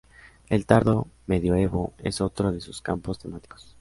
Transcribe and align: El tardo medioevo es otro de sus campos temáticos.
El 0.49 0.65
tardo 0.65 1.09
medioevo 1.27 1.93
es 1.99 2.21
otro 2.21 2.51
de 2.51 2.59
sus 2.59 2.81
campos 2.81 3.19
temáticos. 3.19 3.69